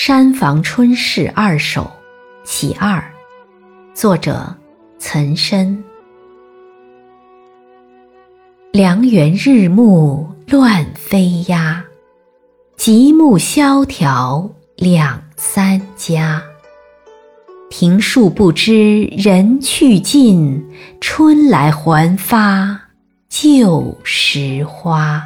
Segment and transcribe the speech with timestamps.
[0.00, 1.82] 山房春事二首·
[2.44, 3.02] 其二，
[3.94, 4.56] 作者
[4.96, 5.76] 岑参。
[8.70, 11.84] 梁园日暮乱飞鸦，
[12.76, 16.40] 极目萧条两三家。
[17.68, 20.64] 庭树不知人去尽，
[21.00, 22.82] 春来还发
[23.28, 25.24] 旧时花。